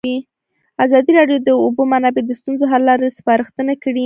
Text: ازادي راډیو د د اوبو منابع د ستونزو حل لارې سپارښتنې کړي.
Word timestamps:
ازادي 0.85 1.11
راډیو 1.19 1.37
د 1.41 1.45
د 1.47 1.49
اوبو 1.63 1.81
منابع 1.93 2.23
د 2.25 2.31
ستونزو 2.39 2.63
حل 2.71 2.81
لارې 2.89 3.15
سپارښتنې 3.17 3.75
کړي. 3.83 3.99